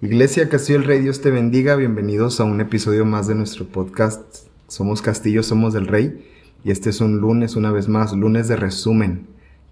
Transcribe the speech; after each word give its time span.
Iglesia 0.00 0.48
Castillo 0.48 0.78
el 0.78 0.84
Rey, 0.84 1.00
Dios 1.00 1.22
te 1.22 1.32
bendiga. 1.32 1.74
Bienvenidos 1.74 2.38
a 2.38 2.44
un 2.44 2.60
episodio 2.60 3.04
más 3.04 3.26
de 3.26 3.34
nuestro 3.34 3.66
podcast. 3.66 4.46
Somos 4.68 5.02
Castillo, 5.02 5.42
somos 5.42 5.74
del 5.74 5.88
Rey. 5.88 6.24
Y 6.62 6.70
este 6.70 6.90
es 6.90 7.00
un 7.00 7.18
lunes, 7.18 7.56
una 7.56 7.72
vez 7.72 7.88
más, 7.88 8.12
lunes 8.12 8.46
de 8.46 8.54
resumen. 8.54 9.26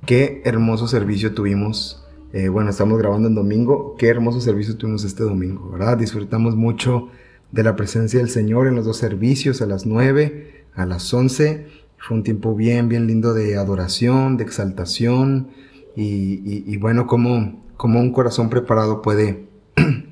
Qué 0.04 0.42
hermoso 0.44 0.88
servicio 0.88 1.32
tuvimos. 1.32 2.04
Eh, 2.32 2.48
bueno, 2.48 2.70
estamos 2.70 2.98
grabando 2.98 3.28
en 3.28 3.36
domingo. 3.36 3.94
Qué 3.98 4.08
hermoso 4.08 4.40
servicio 4.40 4.76
tuvimos 4.76 5.04
este 5.04 5.22
domingo, 5.22 5.70
¿verdad? 5.70 5.96
Disfrutamos 5.96 6.56
mucho 6.56 7.08
de 7.52 7.62
la 7.62 7.76
presencia 7.76 8.18
del 8.18 8.28
Señor 8.28 8.66
en 8.66 8.74
los 8.74 8.84
dos 8.84 8.96
servicios, 8.96 9.62
a 9.62 9.66
las 9.66 9.86
9, 9.86 10.64
a 10.74 10.86
las 10.86 11.14
11. 11.14 11.68
Fue 11.98 12.16
un 12.16 12.24
tiempo 12.24 12.56
bien, 12.56 12.88
bien 12.88 13.06
lindo 13.06 13.32
de 13.32 13.56
adoración, 13.56 14.38
de 14.38 14.42
exaltación. 14.42 15.50
Y, 15.94 16.76
bueno, 16.78 17.06
como, 17.06 17.62
como 17.76 18.00
un 18.00 18.12
corazón 18.12 18.50
preparado 18.50 19.02
puede 19.02 19.46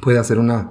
puede 0.00 0.18
hacer 0.18 0.38
una, 0.38 0.70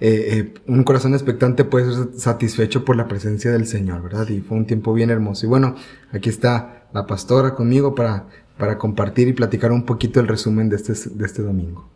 eh, 0.00 0.28
eh, 0.30 0.54
un 0.66 0.84
corazón 0.84 1.14
expectante 1.14 1.64
puede 1.64 1.92
ser 1.92 2.08
satisfecho 2.14 2.84
por 2.84 2.96
la 2.96 3.08
presencia 3.08 3.50
del 3.50 3.66
Señor, 3.66 4.02
¿verdad? 4.02 4.28
Y 4.28 4.40
fue 4.40 4.56
un 4.56 4.66
tiempo 4.66 4.92
bien 4.92 5.10
hermoso. 5.10 5.46
Y 5.46 5.48
bueno, 5.48 5.74
aquí 6.12 6.28
está 6.28 6.86
la 6.92 7.06
pastora 7.06 7.54
conmigo 7.54 7.94
para, 7.94 8.26
para 8.56 8.78
compartir 8.78 9.28
y 9.28 9.32
platicar 9.32 9.72
un 9.72 9.84
poquito 9.84 10.20
el 10.20 10.28
resumen 10.28 10.68
de 10.68 10.76
este, 10.76 10.92
de 11.10 11.26
este 11.26 11.42
domingo. 11.42 11.88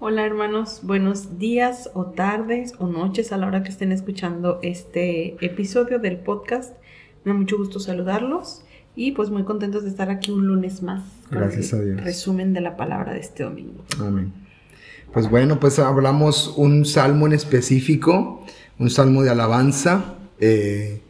Hola 0.00 0.26
hermanos, 0.26 0.80
buenos 0.82 1.38
días 1.38 1.88
o 1.94 2.06
tardes 2.06 2.74
o 2.78 2.88
noches 2.88 3.32
a 3.32 3.38
la 3.38 3.46
hora 3.46 3.62
que 3.62 3.70
estén 3.70 3.90
escuchando 3.90 4.58
este 4.62 5.42
episodio 5.44 5.98
del 5.98 6.18
podcast. 6.18 6.76
Me 7.24 7.32
da 7.32 7.38
mucho 7.38 7.56
gusto 7.56 7.80
saludarlos 7.80 8.64
y 8.94 9.12
pues 9.12 9.30
muy 9.30 9.44
contentos 9.44 9.84
de 9.84 9.88
estar 9.88 10.10
aquí 10.10 10.30
un 10.30 10.46
lunes 10.46 10.82
más. 10.82 11.04
Gracias 11.30 11.72
a 11.72 11.80
Dios. 11.80 12.04
Resumen 12.04 12.52
de 12.52 12.60
la 12.60 12.76
palabra 12.76 13.14
de 13.14 13.20
este 13.20 13.44
domingo. 13.44 13.82
Amén. 13.98 14.43
Pues 15.14 15.30
bueno, 15.30 15.60
pues 15.60 15.78
hablamos 15.78 16.54
un 16.56 16.84
salmo 16.84 17.28
en 17.28 17.34
específico, 17.34 18.44
un 18.80 18.90
salmo 18.90 19.22
de 19.22 19.30
alabanza. 19.30 20.16
Eh, 20.40 21.02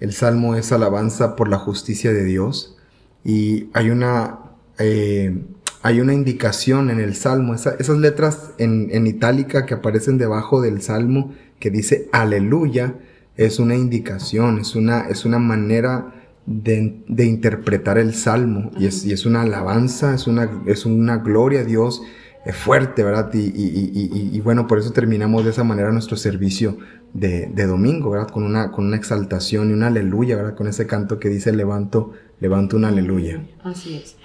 el 0.00 0.14
salmo 0.14 0.54
es 0.56 0.72
alabanza 0.72 1.36
por 1.36 1.50
la 1.50 1.58
justicia 1.58 2.10
de 2.10 2.24
Dios. 2.24 2.78
Y 3.22 3.68
hay 3.74 3.90
una, 3.90 4.38
eh, 4.78 5.42
hay 5.82 6.00
una 6.00 6.14
indicación 6.14 6.88
en 6.88 7.00
el 7.00 7.14
salmo, 7.14 7.54
esas 7.54 7.98
letras 7.98 8.52
en, 8.56 8.88
en, 8.92 9.06
itálica 9.06 9.66
que 9.66 9.74
aparecen 9.74 10.16
debajo 10.16 10.62
del 10.62 10.80
salmo 10.80 11.34
que 11.58 11.68
dice 11.68 12.08
aleluya, 12.12 12.94
es 13.36 13.58
una 13.58 13.76
indicación, 13.76 14.58
es 14.58 14.74
una, 14.74 15.02
es 15.02 15.26
una 15.26 15.38
manera 15.38 16.14
de, 16.46 17.02
de 17.08 17.26
interpretar 17.26 17.98
el 17.98 18.14
salmo 18.14 18.70
y 18.78 18.86
es, 18.86 19.04
y 19.04 19.12
es, 19.12 19.26
una 19.26 19.42
alabanza, 19.42 20.14
es 20.14 20.26
una, 20.26 20.62
es 20.64 20.86
una 20.86 21.18
gloria 21.18 21.60
a 21.60 21.64
Dios 21.64 22.02
fuerte, 22.46 23.04
¿verdad? 23.04 23.30
Y, 23.34 23.38
y, 23.38 24.30
y, 24.32 24.40
bueno, 24.40 24.66
por 24.66 24.78
eso 24.78 24.92
terminamos 24.92 25.44
de 25.44 25.50
esa 25.50 25.62
manera 25.62 25.92
nuestro 25.92 26.16
servicio 26.16 26.78
de, 27.12 27.46
de, 27.48 27.66
domingo, 27.66 28.10
¿verdad? 28.10 28.28
Con 28.28 28.44
una, 28.44 28.70
con 28.72 28.86
una 28.86 28.96
exaltación 28.96 29.70
y 29.70 29.72
una 29.74 29.88
aleluya, 29.88 30.36
¿verdad? 30.36 30.54
Con 30.54 30.66
ese 30.66 30.86
canto 30.86 31.18
que 31.18 31.28
dice 31.28 31.52
levanto, 31.52 32.12
levanto 32.40 32.76
una 32.76 32.88
aleluya. 32.88 33.42
Así 33.62 33.96
es. 33.96 34.16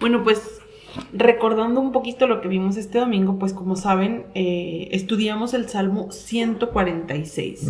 Bueno, 0.00 0.24
pues 0.24 0.60
recordando 1.12 1.80
un 1.80 1.92
poquito 1.92 2.26
lo 2.26 2.40
que 2.40 2.48
vimos 2.48 2.76
este 2.76 2.98
domingo, 2.98 3.38
pues 3.38 3.52
como 3.52 3.76
saben, 3.76 4.26
eh, 4.34 4.88
estudiamos 4.90 5.54
el 5.54 5.68
Salmo 5.68 6.10
146. 6.10 7.68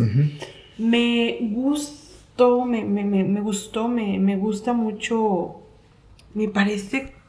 Me 0.78 1.38
gustó, 1.52 2.64
me, 2.64 2.84
me, 2.84 3.04
me 3.04 3.40
gustó, 3.42 3.86
me, 3.86 4.18
me 4.18 4.36
gusta 4.36 4.72
mucho, 4.72 5.56
me 6.32 6.48
parece 6.48 7.19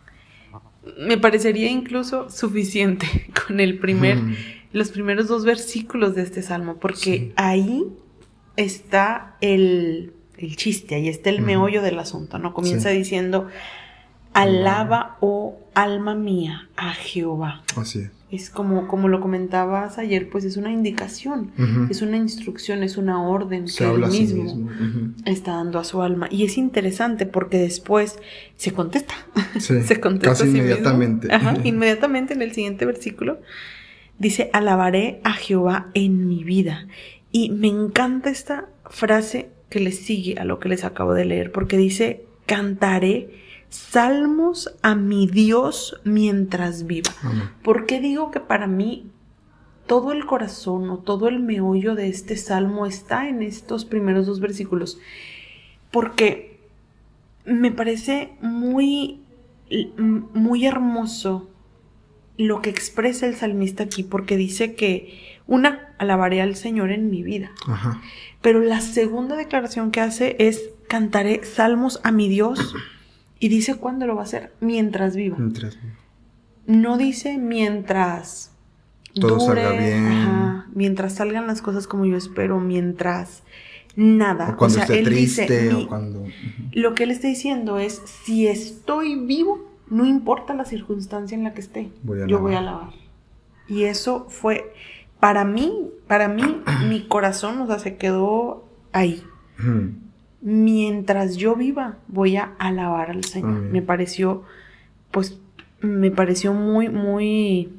me 0.97 1.18
parecería 1.18 1.69
incluso 1.69 2.30
suficiente 2.30 3.08
con 3.47 3.59
el 3.59 3.80
primer, 3.80 4.19
los 4.74 4.90
primeros 4.90 5.28
dos 5.28 5.46
versículos 5.46 6.16
de 6.16 6.24
este 6.24 6.42
salmo, 6.42 6.78
porque 6.78 7.34
ahí 7.36 7.86
está 8.58 9.36
el, 9.41 10.14
el, 10.38 10.56
chiste, 10.56 10.96
ahí 10.96 11.08
está 11.08 11.30
el 11.30 11.41
meollo 11.41 11.81
del 11.81 12.00
asunto, 12.00 12.40
¿no? 12.40 12.53
Comienza 12.53 12.90
diciendo, 12.90 13.47
alaba, 14.34 15.18
oh 15.22 15.61
alma 15.74 16.16
mía, 16.16 16.70
a 16.76 16.94
Jehová. 16.94 17.64
Así 17.76 18.00
es 18.00 18.12
es 18.32 18.50
como, 18.50 18.88
como 18.88 19.09
lo 19.09 19.20
comentabas 19.20 19.98
ayer, 19.98 20.30
pues 20.30 20.46
es 20.46 20.56
una 20.56 20.72
indicación, 20.72 21.52
es 21.90 22.02
una 22.02 22.16
instrucción, 22.16 22.82
es 22.82 22.96
una 22.96 23.22
orden 23.22 23.66
que 23.66 23.84
él 23.84 24.08
mismo, 24.08 24.70
está 25.26 25.56
dando 25.56 25.80
a 25.80 25.84
su 25.84 26.02
alma. 26.02 26.30
Y 26.32 26.46
es 26.46 26.58
interesante 26.58 27.26
porque 27.26 27.58
después 27.58 28.20
se 28.56 28.72
contesta. 28.72 29.16
se 29.59 30.00
contesta 30.00 30.46
casi 30.46 30.58
inmediatamente. 30.58 31.28
inmediatamente 31.66 32.34
en 32.34 32.42
el 32.42 32.53
siguiente 32.53 32.86
versículo 32.86 33.42
dice, 34.18 34.50
alabaré 34.53 35.20
a 35.26 35.34
Jehová 35.34 35.90
en 35.94 36.30
mi 36.30 36.46
vida. 36.46 36.88
Y 37.34 37.50
me 37.50 37.68
encanta 37.68 38.30
esta 38.30 38.70
frase 38.90 39.50
que 39.70 39.82
le 39.82 39.92
sigue 39.92 40.40
a 40.40 40.46
lo 40.46 40.59
que 40.59 40.70
les 40.70 40.86
acabo 40.86 41.14
de 41.14 41.26
leer, 41.26 41.52
porque 41.52 41.76
dice, 41.76 42.24
cantaré 42.46 43.41
salmos 43.72 44.70
a 44.82 44.96
mi 44.96 45.28
Dios 45.28 46.00
mientras 46.04 46.86
viva. 46.86 47.12
¿Por 47.64 47.86
qué 47.86 48.00
digo 48.00 48.30
que 48.30 48.42
para 48.42 48.68
mí 48.68 49.09
todo 49.88 50.12
el 50.12 50.26
corazón 50.26 50.90
o 50.90 51.00
todo 51.00 51.28
el 51.30 51.40
meollo 51.40 51.96
de 51.96 52.09
este 52.09 52.38
salmo 52.38 52.86
está 52.86 53.28
en 53.28 53.42
estos 53.42 53.86
primeros 53.86 54.28
dos 54.28 54.42
versículos? 54.42 55.00
Porque 55.90 56.59
me 57.46 57.72
parece 57.72 58.34
muy, 58.42 59.22
muy 59.98 60.66
hermoso 60.66 61.50
lo 62.38 62.62
que 62.62 62.70
expresa 62.70 63.26
el 63.26 63.36
salmista 63.36 63.84
aquí, 63.84 64.03
porque 64.03 64.36
dice 64.36 64.76
que 64.76 65.40
una, 65.48 65.94
alabaré 65.98 66.42
al 66.42 66.56
Señor 66.56 66.92
en 66.92 67.09
mi 67.09 67.24
vida. 67.24 67.52
Pero 68.42 68.59
la 68.59 68.82
segunda 68.82 69.38
declaración 69.38 69.92
que 69.92 70.02
hace 70.02 70.36
es, 70.40 70.72
cantaré 70.90 71.46
salmos 71.46 72.02
a 72.03 72.12
mi 72.12 72.28
Dios 72.28 72.76
y 73.41 73.50
dice 73.50 73.75
cuándo 73.75 74.06
lo 74.06 74.13
va 74.16 74.22
a 74.22 74.25
hacer, 74.25 74.53
mientras 74.62 75.16
viva. 75.16 75.35
Mientras 75.38 75.78
No 76.68 76.97
dice 76.97 77.40
mientras 77.40 78.52
todo 79.16 79.40
salga 79.40 79.72
bien. 79.72 80.63
mientras 80.75 81.16
salgan 81.16 81.47
las 81.47 81.63
cosas 81.63 81.88
como 81.88 82.06
yo 82.06 82.16
espero, 82.16 82.59
mientras 82.59 83.41
nada. 83.96 84.52
O 84.52 84.57
cuando 84.57 84.78
esté 84.79 85.02
triste 85.02 85.74
o 85.74 85.88
cuando... 85.88 86.24
Lo 86.72 86.94
que 86.94 87.03
él 87.03 87.12
está 87.12 87.28
diciendo 87.28 87.79
es, 87.79 88.03
si 88.24 88.47
estoy 88.47 89.16
vivo, 89.16 89.68
no 89.90 90.06
importa 90.06 90.53
la 90.53 90.63
circunstancia 90.66 91.35
en 91.35 91.44
la 91.44 91.56
que 91.56 91.62
esté, 91.62 91.90
yo 92.28 92.40
voy 92.40 92.53
a 92.53 92.59
alabar. 92.59 92.91
Y 93.68 93.85
eso 93.85 94.28
fue, 94.29 94.72
para 95.19 95.46
mí, 95.46 95.90
para 96.08 96.28
mí, 96.28 96.62
mi 96.88 97.08
corazón, 97.08 97.59
o 97.59 97.66
sea, 97.66 97.79
se 97.79 97.97
quedó 97.97 98.69
ahí 98.91 99.23
mientras 100.41 101.38
yo 101.38 101.56
viva, 101.56 101.97
voy 102.07 102.38
a 102.38 102.53
alabar 102.57 103.12
al 103.12 103.24
Señor. 103.24 103.62
Me 103.62 103.81
pareció, 103.81 104.44
pues, 105.12 105.40
me 105.81 106.12
pareció 106.12 106.53
muy, 106.53 106.90
muy, 106.90 107.69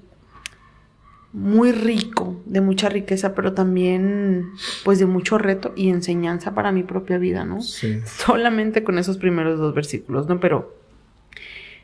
muy 1.33 1.73
rico, 1.73 2.41
de 2.47 2.61
mucha 2.61 2.89
riqueza, 2.89 3.35
pero 3.35 3.53
también, 3.53 4.51
pues, 4.85 4.99
de 4.99 5.07
mucho 5.07 5.39
reto 5.39 5.73
y 5.77 5.89
enseñanza 5.89 6.55
para 6.55 6.73
mi 6.73 6.83
propia 6.83 7.19
vida, 7.19 7.45
¿no? 7.45 7.61
Sí. 7.63 8.01
Solamente 8.05 8.85
con 8.85 8.99
esos 8.99 9.19
primeros 9.19 9.59
dos 9.59 9.75
versículos, 9.75 10.29
¿no? 10.29 10.39
Pero, 10.39 10.77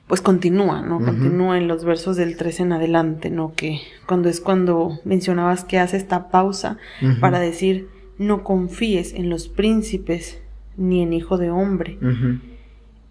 pues, 0.07 0.21
continúa, 0.21 0.83
¿no? 0.83 1.01
Continúa 1.01 1.59
en 1.59 1.67
los 1.67 1.85
versos 1.85 2.17
del 2.17 2.37
13 2.37 2.63
en 2.63 2.73
adelante, 2.73 3.31
¿no? 3.31 3.53
Que 3.55 3.81
cuando 4.07 4.29
es 4.29 4.41
cuando 4.41 5.01
mencionabas 5.05 5.65
que 5.65 5.79
hace 5.79 5.97
esta 5.97 6.31
pausa 6.31 6.79
para 7.21 7.41
decir, 7.41 7.89
no 8.17 8.43
confíes 8.43 9.13
en 9.13 9.29
los 9.29 9.49
príncipes 9.49 10.41
ni 10.79 11.03
en 11.03 11.13
hijo 11.13 11.37
de 11.37 11.51
hombre. 11.51 11.99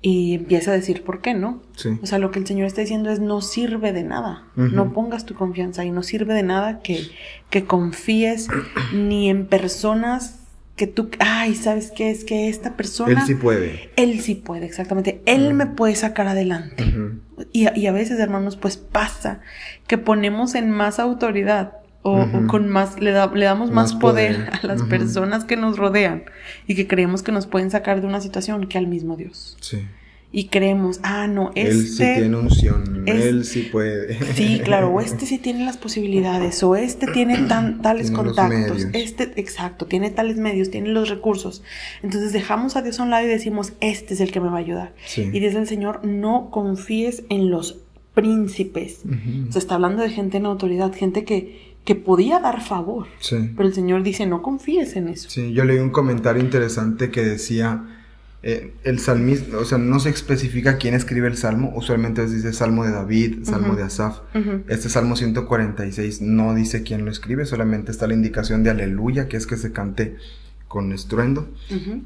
Y 0.01 0.35
empieza 0.35 0.71
a 0.71 0.73
decir 0.73 1.03
por 1.03 1.21
qué, 1.21 1.33
¿no? 1.33 1.61
O 2.01 2.05
sea, 2.05 2.17
lo 2.17 2.31
que 2.31 2.39
el 2.39 2.47
Señor 2.47 2.65
está 2.65 2.81
diciendo 2.81 3.11
es 3.11 3.19
no 3.19 3.41
sirve 3.41 3.93
de 3.93 4.03
nada. 4.03 4.45
No 4.55 4.93
pongas 4.93 5.25
tu 5.25 5.35
confianza 5.35 5.85
y 5.85 5.91
no 5.91 6.01
sirve 6.01 6.33
de 6.33 6.43
nada 6.43 6.79
que, 6.79 7.07
que 7.49 7.65
confíes 7.65 8.47
ni 8.93 9.29
en 9.29 9.45
personas 9.45 10.39
que 10.75 10.85
tú, 10.85 11.09
ay, 11.19 11.55
¿sabes 11.55 11.91
qué? 11.91 12.11
Es 12.11 12.23
que 12.23 12.49
esta 12.49 12.77
persona... 12.77 13.19
Él 13.19 13.25
sí 13.25 13.33
puede. 13.33 13.89
Él 13.95 14.19
sí 14.21 14.35
puede, 14.35 14.67
exactamente. 14.67 15.23
Él 15.25 15.55
me 15.55 15.65
puede 15.65 15.95
sacar 15.95 16.27
adelante. 16.27 16.85
y, 17.51 17.67
y, 17.77 17.87
a 17.87 17.91
veces, 17.91 18.19
hermanos, 18.19 18.57
pues 18.57 18.77
pasa 18.77 19.41
que 19.87 19.97
ponemos 19.97 20.53
en 20.53 20.69
más 20.69 20.99
autoridad 20.99 21.79
o, 22.03 22.25
con 22.47 22.69
más, 22.69 22.99
le, 22.99 23.11
le 23.11 23.45
damos 23.45 23.71
más, 23.71 23.95
poder, 23.95 24.49
a 24.51 24.65
las 24.65 24.83
personas 24.83 25.44
que 25.44 25.57
nos 25.57 25.77
rodean 25.77 26.23
y 26.65 26.75
que 26.75 26.88
creemos 26.88 27.23
que 27.23 27.31
nos 27.31 27.47
pueden 27.47 27.69
sacar 27.69 28.01
de 28.01 28.07
una 28.07 28.21
situación 28.21 28.67
que 28.67 28.77
al 28.77 28.88
mismo 28.88 29.17
Dios. 29.17 29.57
Sí. 29.59 29.85
Y 30.29 30.49
creemos, 30.49 30.99
ah, 31.03 31.25
no, 31.27 31.51
este... 31.55 31.69
Él 31.69 31.88
sí 31.88 31.97
tiene 31.97 32.38
unción, 32.38 33.03
él 33.07 33.45
sí 33.45 33.61
puede. 33.71 34.33
Sí, 34.33 34.59
claro, 34.59 34.89
o 34.89 34.99
este 34.99 35.25
sí 35.25 35.38
tiene 35.38 35.63
las 35.65 35.77
posibilidades, 35.77 36.61
o 36.63 36.75
este 36.75 37.07
tiene 37.07 37.38
tan, 37.47 37.81
tales 37.81 38.11
contactos, 38.11 38.88
este, 38.91 39.31
exacto, 39.38 39.85
tiene 39.85 40.09
tales 40.09 40.35
medios, 40.38 40.69
tiene 40.69 40.89
los 40.89 41.07
recursos. 41.07 41.63
Entonces 42.03 42.33
dejamos 42.33 42.75
a 42.75 42.81
Dios 42.81 42.99
a 42.99 43.03
un 43.03 43.09
lado 43.09 43.25
y 43.25 43.29
decimos, 43.29 43.73
este 43.79 44.15
es 44.15 44.19
el 44.19 44.31
que 44.31 44.41
me 44.41 44.49
va 44.49 44.57
a 44.57 44.59
ayudar. 44.59 44.94
Y 45.15 45.39
dice 45.39 45.57
el 45.57 45.67
Señor, 45.67 46.05
no 46.05 46.49
confíes 46.51 47.23
en 47.29 47.49
los 47.49 47.79
príncipes. 48.13 49.03
Se 49.49 49.59
está 49.59 49.75
hablando 49.75 50.03
de 50.03 50.09
gente 50.09 50.38
en 50.38 50.45
autoridad, 50.45 50.91
gente 50.94 51.23
que, 51.23 51.66
que 51.87 51.95
podía 51.95 52.41
dar 52.41 52.61
favor. 52.61 53.07
Sí. 53.21 53.49
Pero 53.55 53.69
el 53.69 53.73
Señor 53.73 54.03
dice, 54.03 54.25
no 54.25 54.41
confíes 54.41 54.97
en 54.97 55.07
eso. 55.07 55.29
Sí, 55.29 55.53
yo 55.53 55.63
leí 55.63 55.79
un 55.79 55.89
comentario 55.89 56.43
interesante 56.43 57.11
que 57.11 57.23
decía, 57.23 57.81
eh, 58.43 58.73
el 58.83 58.99
salmista, 58.99 59.57
o 59.57 59.63
sea, 59.63 59.77
no 59.77 60.01
se 60.01 60.09
especifica 60.09 60.75
quién 60.75 60.95
escribe 60.95 61.29
el 61.29 61.37
salmo, 61.37 61.71
usualmente 61.77 62.27
dice 62.27 62.51
salmo 62.51 62.83
de 62.83 62.91
David, 62.91 63.37
salmo 63.43 63.77
de 63.77 63.83
Asaf. 63.83 64.19
Este 64.67 64.89
salmo 64.89 65.15
146 65.15 66.21
no 66.21 66.53
dice 66.53 66.83
quién 66.83 67.05
lo 67.05 67.11
escribe, 67.11 67.45
solamente 67.45 67.91
está 67.91 68.05
la 68.05 68.15
indicación 68.15 68.63
de 68.63 68.71
aleluya, 68.71 69.29
que 69.29 69.37
es 69.37 69.47
que 69.47 69.55
se 69.55 69.71
cante 69.71 70.17
con 70.67 70.91
estruendo. 70.91 71.47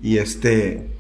Y 0.04 0.20
este, 0.20 0.92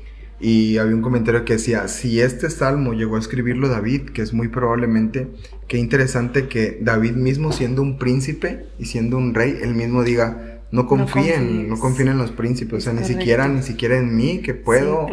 y 0.41 0.77
había 0.79 0.95
un 0.95 1.01
comentario 1.01 1.45
que 1.45 1.53
decía, 1.53 1.88
si 1.88 2.19
este 2.19 2.49
salmo 2.49 2.93
llegó 2.93 3.15
a 3.15 3.19
escribirlo 3.19 3.69
David, 3.69 4.09
que 4.09 4.23
es 4.23 4.33
muy 4.33 4.47
probablemente, 4.47 5.27
qué 5.67 5.77
interesante 5.77 6.47
que 6.47 6.79
David 6.81 7.13
mismo 7.13 7.51
siendo 7.51 7.81
un 7.81 7.97
príncipe 7.99 8.65
y 8.79 8.85
siendo 8.85 9.17
un 9.17 9.35
rey, 9.35 9.59
él 9.61 9.75
mismo 9.75 10.03
diga, 10.03 10.61
no 10.71 10.88
confíen, 10.88 11.69
no, 11.69 11.77
confíen 11.77 12.07
en 12.09 12.17
los 12.17 12.31
príncipes, 12.31 12.79
o 12.79 12.81
sea, 12.81 12.93
ni 12.93 13.05
siquiera, 13.05 13.47
ni 13.47 13.61
siquiera 13.61 13.97
en 13.97 14.15
mí, 14.15 14.39
que 14.39 14.53
puedo 14.53 15.07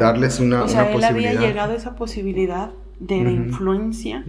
darles 0.00 0.40
una, 0.40 0.64
o 0.64 0.68
sea, 0.68 0.86
él 0.86 0.94
posibilidad. 0.94 1.36
había 1.36 1.48
llegado 1.48 1.72
a 1.72 1.76
esa 1.76 1.94
posibilidad 1.94 2.70
de, 3.06 3.32
influencia, 3.32 4.24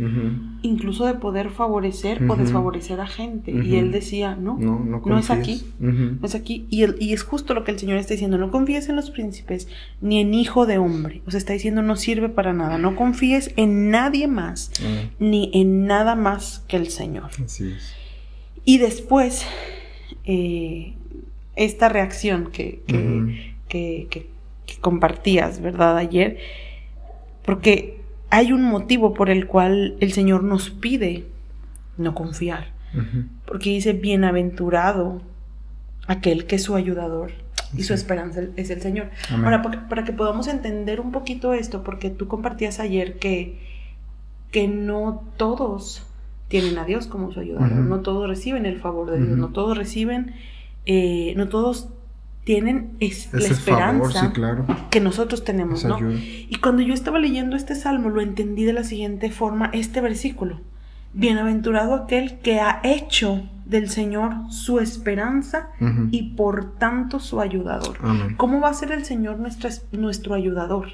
incluso 0.61 1.05
de 1.05 1.13
poder 1.13 1.49
favorecer 1.51 2.23
o 2.29 2.35
desfavorecer 2.35 2.99
a 2.99 3.07
gente. 3.07 3.51
Y 3.51 3.75
él 3.75 3.91
decía, 3.91 4.35
no, 4.35 4.57
no, 4.57 5.19
es 5.19 5.29
aquí, 5.29 5.63
no 5.79 6.25
es 6.25 6.35
aquí. 6.35 6.65
Y, 6.69 6.83
y 7.03 7.13
es 7.13 7.23
justo 7.23 7.53
lo 7.53 7.63
que 7.63 7.71
el 7.71 7.79
Señor 7.79 7.97
está 7.97 8.13
diciendo, 8.13 8.37
no 8.37 8.51
confíes 8.51 8.89
en 8.89 8.95
los 8.95 9.11
príncipes, 9.11 9.67
ni 10.01 10.19
en 10.19 10.33
hijo 10.33 10.65
de 10.65 10.77
hombre. 10.77 11.21
O 11.25 11.31
sea, 11.31 11.37
está 11.37 11.53
diciendo, 11.53 11.81
no 11.81 11.95
sirve 11.95 12.29
para 12.29 12.53
nada, 12.53 12.77
no 12.77 12.95
confíes 12.95 13.53
en 13.57 13.89
nadie 13.91 14.27
más, 14.27 14.71
ni 15.19 15.51
en 15.53 15.85
nada 15.85 16.15
más 16.15 16.63
que 16.67 16.77
el 16.77 16.87
Señor. 16.87 17.29
Así 17.43 17.67
es. 17.67 17.93
Y 18.65 18.77
después 18.77 19.45
eh, 20.25 20.93
esta 21.55 21.89
reacción 21.89 22.49
que, 22.51 22.81
que, 23.67 24.27
compartías, 24.79 25.61
¿verdad? 25.61 25.97
Ayer, 25.97 26.37
porque 27.45 28.02
hay 28.33 28.51
un 28.51 28.63
motivo 28.63 29.13
por 29.13 29.29
el 29.29 29.45
cual 29.45 29.95
el 29.99 30.11
Señor 30.11 30.43
nos 30.43 30.71
pide 30.71 31.27
no 31.99 32.15
confiar, 32.15 32.71
porque 33.45 33.69
dice, 33.69 33.93
bienaventurado 33.93 35.21
aquel 36.07 36.47
que 36.47 36.55
es 36.55 36.63
su 36.63 36.75
ayudador 36.75 37.31
y 37.77 37.83
su 37.83 37.93
esperanza 37.93 38.41
es 38.55 38.71
el 38.71 38.81
Señor. 38.81 39.11
Ahora, 39.29 39.61
para, 39.87 40.03
que 40.03 40.13
podamos 40.13 40.47
entender 40.47 40.99
un 40.99 41.11
poquito 41.11 41.53
esto, 41.53 41.83
porque 41.83 42.09
tú 42.09 42.27
compartías 42.27 42.79
ayer 42.79 43.19
que, 43.19 43.59
que 44.49 44.67
no 44.67 45.23
todos 45.37 46.07
tienen 46.47 46.79
a 46.79 46.85
Dios 46.85 47.05
como 47.05 47.31
su 47.31 47.39
ayudador. 47.39 47.71
No 47.71 47.99
todos 47.99 48.27
reciben 48.27 48.65
el 48.65 48.79
favor 48.79 49.11
de 49.11 49.23
Dios, 49.23 49.37
no 49.37 49.49
todos 49.49 49.77
reciben, 49.77 50.33
eh, 50.87 51.35
no 51.37 51.49
todos 51.49 51.89
tienen 52.43 52.97
la 52.99 53.47
esperanza 53.47 54.33
que 54.89 54.99
nosotros 54.99 55.43
tenemos, 55.43 55.85
¿no? 55.85 55.97
Y 56.01 56.55
cuando 56.61 56.81
yo 56.81 56.93
estaba 56.93 57.19
leyendo 57.19 57.55
este 57.55 57.75
salmo, 57.75 58.09
lo 58.09 58.21
entendí 58.21 58.65
de 58.65 58.73
la 58.73 58.83
siguiente 58.83 59.31
forma, 59.31 59.69
este 59.73 60.01
versículo. 60.01 60.59
Bienaventurado 61.13 61.93
aquel 61.93 62.39
que 62.39 62.59
ha 62.59 62.81
hecho 62.83 63.47
del 63.65 63.89
Señor 63.89 64.33
su 64.49 64.79
esperanza 64.79 65.69
y 66.11 66.33
por 66.35 66.75
tanto 66.77 67.19
su 67.19 67.39
ayudador. 67.39 67.97
¿Cómo 68.37 68.59
va 68.59 68.69
a 68.69 68.73
ser 68.73 68.91
el 68.91 69.05
Señor 69.05 69.37
nuestro 69.91 70.33
ayudador? 70.33 70.87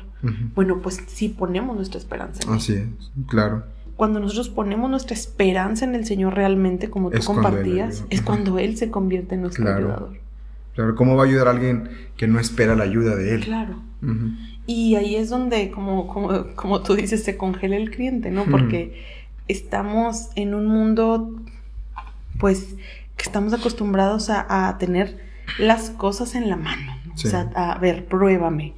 Bueno, 0.56 0.80
pues 0.82 1.02
si 1.08 1.30
ponemos 1.30 1.76
nuestra 1.76 2.00
esperanza 2.00 2.44
en 2.46 2.54
Así 2.54 2.74
es, 2.74 3.12
claro 3.28 3.64
cuando 4.00 4.22
nosotros 4.22 4.48
ponemos 4.48 4.90
nuestra 4.90 5.14
esperanza 5.14 5.84
en 5.84 5.94
el 5.94 6.06
Señor 6.06 6.34
realmente, 6.34 6.90
como 6.90 7.12
tú 7.12 7.20
compartías, 7.26 8.06
es 8.10 8.22
cuando 8.22 8.58
Él 8.58 8.78
se 8.78 8.90
convierte 8.90 9.36
en 9.36 9.42
nuestro 9.42 9.68
ayudador. 9.76 10.14
Claro, 10.76 10.96
¿cómo 10.96 11.16
va 11.16 11.24
a 11.24 11.28
ayudar 11.28 11.48
a 11.48 11.52
alguien 11.52 11.90
que 12.16 12.28
no 12.28 12.40
espera 12.40 12.76
la 12.76 12.84
ayuda 12.84 13.16
de 13.16 13.36
Él? 13.36 13.44
Claro. 13.44 13.82
Y 14.66 14.96
ahí 14.96 15.16
es 15.16 15.30
donde, 15.30 15.72
como, 15.72 16.08
como, 16.08 16.48
como, 16.56 16.82
tú 16.82 16.96
dices, 16.96 17.24
se 17.24 17.38
congela 17.38 17.76
el 17.76 17.92
cliente, 17.92 18.32
¿no? 18.32 18.46
Porque 18.46 19.04
estamos 19.48 20.30
en 20.36 20.54
un 20.54 20.68
mundo, 20.68 21.36
pues, 22.40 22.76
que 23.18 23.24
estamos 23.24 23.54
acostumbrados 23.54 24.30
a, 24.30 24.78
tener 24.80 25.20
las 25.58 25.90
cosas 25.90 26.36
en 26.36 26.50
la 26.50 26.56
mano. 26.56 26.98
O 27.14 27.18
sea, 27.18 27.52
a 27.56 27.78
ver, 27.80 28.06
pruébame 28.06 28.76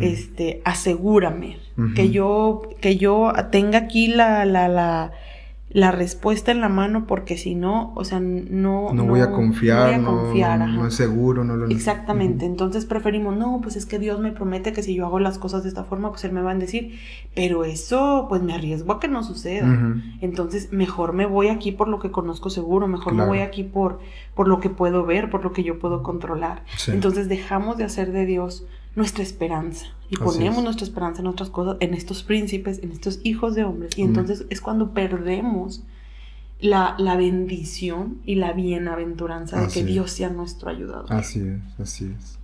este, 0.00 0.60
asegúrame, 0.64 1.58
que 1.94 2.10
yo, 2.10 2.62
que 2.80 2.96
yo 2.96 3.32
tenga 3.52 3.78
aquí 3.78 4.08
la, 4.08 4.44
la, 4.44 4.68
la, 4.68 5.12
la, 5.70 5.90
respuesta 5.90 6.50
en 6.50 6.60
la 6.60 6.68
mano, 6.68 7.06
porque 7.06 7.36
si 7.36 7.54
no, 7.54 7.92
o 7.94 8.04
sea, 8.04 8.20
no, 8.20 8.92
no, 8.92 9.04
voy 9.04 9.20
a 9.20 9.30
confiar, 9.30 9.98
no, 10.00 10.32
no, 10.32 10.86
es 10.86 10.94
seguro, 10.94 11.44
no 11.44 11.56
lo 11.56 11.68
Exactamente, 11.68 12.46
entonces 12.46 12.84
preferimos, 12.86 13.36
no, 13.36 13.60
pues 13.62 13.76
es 13.76 13.86
que 13.86 13.98
Dios 13.98 14.20
me 14.20 14.32
promete 14.32 14.72
que 14.72 14.82
si 14.82 14.94
yo 14.94 15.06
hago 15.06 15.18
las 15.20 15.38
cosas 15.38 15.62
de 15.62 15.68
esta 15.68 15.84
forma, 15.84 16.10
pues 16.10 16.24
Él 16.24 16.32
me 16.32 16.42
va 16.42 16.52
a 16.52 16.54
decir, 16.54 16.98
pero 17.34 17.64
eso, 17.64 18.26
pues 18.28 18.42
me 18.42 18.54
arriesgo 18.54 18.92
a 18.92 19.00
que 19.00 19.08
no 19.08 19.22
suceda. 19.22 19.94
Entonces, 20.20 20.72
mejor 20.72 21.12
me 21.12 21.26
voy 21.26 21.48
aquí 21.48 21.72
por 21.72 21.88
lo 21.88 21.98
que 21.98 22.10
conozco 22.10 22.50
seguro, 22.50 22.86
mejor 22.86 23.14
me 23.14 23.26
voy 23.26 23.40
aquí 23.40 23.62
por, 23.62 24.00
por 24.34 24.48
lo 24.48 24.60
que 24.60 24.70
puedo 24.70 25.04
ver, 25.04 25.30
por 25.30 25.44
lo 25.44 25.52
que 25.52 25.64
yo 25.64 25.78
puedo 25.78 26.02
controlar. 26.02 26.64
Entonces, 26.88 27.28
dejamos 27.28 27.76
de 27.76 27.84
hacer 27.84 28.12
de 28.12 28.26
Dios 28.26 28.66
nuestra 28.98 29.22
esperanza. 29.22 29.86
Y 30.10 30.16
ponemos 30.16 30.62
nuestra 30.62 30.84
esperanza 30.84 31.20
en 31.20 31.28
otras 31.28 31.48
cosas, 31.48 31.76
en 31.80 31.94
estos 31.94 32.22
príncipes, 32.22 32.80
en 32.82 32.92
estos 32.92 33.20
hijos 33.22 33.54
de 33.54 33.64
hombres. 33.64 33.96
Y 33.96 34.02
entonces 34.02 34.44
es 34.50 34.60
cuando 34.60 34.92
perdemos 34.92 35.84
la, 36.60 36.96
bendición 37.16 38.18
y 38.24 38.34
la 38.34 38.52
bienaventuranza 38.52 39.60
de 39.60 39.68
que 39.68 39.84
Dios 39.84 40.10
sea 40.10 40.30
nuestro 40.30 40.68
ayudador. 40.68 41.12
Así 41.12 41.40
es, 41.40 41.80
así 41.80 42.12
es. 42.18 42.38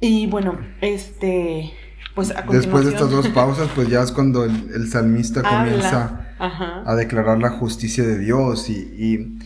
Y 0.00 0.26
bueno, 0.26 0.58
este, 0.80 1.72
pues 2.14 2.30
a 2.32 2.42
Después 2.42 2.84
de 2.84 2.90
estas 2.90 3.10
dos 3.10 3.28
pausas, 3.28 3.70
pues 3.74 3.88
ya 3.88 4.02
es 4.02 4.12
cuando 4.12 4.44
el, 4.44 4.88
salmista 4.90 5.42
comienza 5.42 6.34
a 6.38 6.94
declarar 6.96 7.38
la 7.38 7.50
justicia 7.50 8.04
de 8.04 8.18
Dios. 8.18 8.68
Y, 8.68 9.38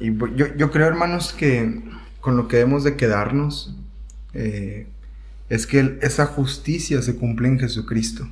yo, 0.00 0.46
yo 0.56 0.70
creo, 0.70 0.86
hermanos, 0.86 1.32
que 1.32 1.84
con 2.20 2.36
lo 2.36 2.48
que 2.48 2.56
debemos 2.56 2.82
de 2.82 2.96
quedarnos 2.96 3.76
eh, 4.36 4.86
es 5.48 5.66
que 5.66 5.98
esa 6.02 6.26
justicia 6.26 7.02
se 7.02 7.16
cumple 7.16 7.48
en 7.48 7.58
Jesucristo. 7.58 8.28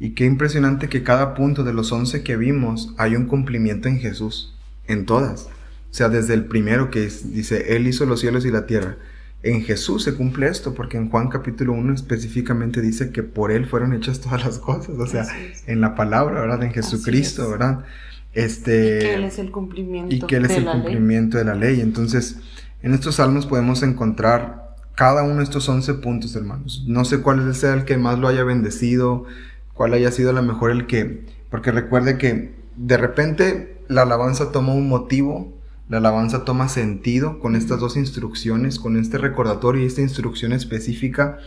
Y 0.00 0.10
qué 0.10 0.24
impresionante 0.24 0.88
que 0.88 1.02
cada 1.02 1.34
punto 1.34 1.62
de 1.62 1.74
los 1.74 1.92
once 1.92 2.22
que 2.22 2.36
vimos 2.36 2.94
hay 2.96 3.16
un 3.16 3.26
cumplimiento 3.26 3.88
en 3.88 3.98
Jesús, 3.98 4.54
en 4.86 5.04
todas. 5.04 5.48
O 5.90 5.94
sea, 5.94 6.08
desde 6.08 6.34
el 6.34 6.46
primero 6.46 6.90
que 6.90 7.10
dice, 7.24 7.76
Él 7.76 7.86
hizo 7.86 8.06
los 8.06 8.20
cielos 8.20 8.46
y 8.46 8.50
la 8.50 8.66
tierra. 8.66 8.96
En 9.42 9.62
Jesús 9.62 10.04
se 10.04 10.14
cumple 10.14 10.48
esto, 10.48 10.74
porque 10.74 10.96
en 10.96 11.10
Juan 11.10 11.28
capítulo 11.28 11.72
1 11.72 11.94
específicamente 11.94 12.80
dice 12.80 13.10
que 13.10 13.22
por 13.22 13.52
Él 13.52 13.66
fueron 13.66 13.92
hechas 13.92 14.20
todas 14.20 14.44
las 14.44 14.58
cosas, 14.58 14.96
o 14.98 15.06
sea, 15.06 15.26
en 15.66 15.80
la 15.80 15.94
palabra, 15.94 16.40
¿verdad? 16.40 16.62
En 16.62 16.72
Jesucristo, 16.72 17.48
¿verdad? 17.50 17.84
Este, 18.32 18.96
y 18.96 19.00
que 19.00 19.14
Él 19.14 19.24
es 19.24 19.38
el 19.38 19.50
cumplimiento. 19.50 20.14
Y 20.14 20.20
que 20.20 20.36
Él 20.36 20.46
es 20.46 20.56
el 20.56 20.64
cumplimiento 20.64 21.38
de 21.38 21.44
la 21.44 21.54
ley. 21.54 21.80
Entonces, 21.80 22.38
en 22.82 22.94
estos 22.94 23.16
salmos 23.16 23.46
podemos 23.46 23.82
encontrar 23.82 24.67
cada 24.98 25.22
uno 25.22 25.36
de 25.36 25.44
estos 25.44 25.68
11 25.68 25.94
puntos, 25.94 26.34
hermanos. 26.34 26.82
No 26.88 27.04
sé 27.04 27.20
cuál 27.20 27.54
sea 27.54 27.72
el 27.72 27.84
que 27.84 27.96
más 27.96 28.18
lo 28.18 28.26
haya 28.26 28.42
bendecido, 28.42 29.26
cuál 29.72 29.94
haya 29.94 30.10
sido 30.10 30.32
la 30.32 30.42
mejor 30.42 30.72
el 30.72 30.88
que, 30.88 31.24
porque 31.50 31.70
recuerde 31.70 32.18
que 32.18 32.52
de 32.74 32.96
repente 32.96 33.80
la 33.86 34.02
alabanza 34.02 34.50
toma 34.50 34.74
un 34.74 34.88
motivo, 34.88 35.56
la 35.88 35.98
alabanza 35.98 36.44
toma 36.44 36.68
sentido 36.68 37.38
con 37.38 37.54
estas 37.54 37.78
dos 37.78 37.96
instrucciones, 37.96 38.80
con 38.80 38.96
este 38.96 39.18
recordatorio 39.18 39.84
y 39.84 39.86
esta 39.86 40.00
instrucción 40.00 40.52
específica 40.52 41.38